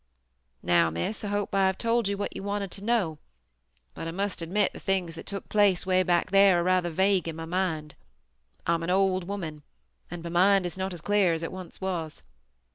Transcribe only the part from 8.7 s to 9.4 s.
an old